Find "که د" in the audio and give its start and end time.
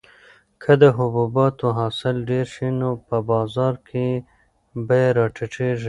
0.61-0.83